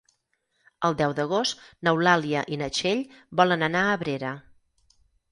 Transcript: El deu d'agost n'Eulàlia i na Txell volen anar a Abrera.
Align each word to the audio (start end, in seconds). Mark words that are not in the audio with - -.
El 0.87 0.95
deu 1.01 1.11
d'agost 1.17 1.59
n'Eulàlia 1.87 2.41
i 2.55 2.57
na 2.61 2.69
Txell 2.77 3.03
volen 3.41 3.65
anar 3.69 3.83
a 3.83 3.93
Abrera. 3.99 4.33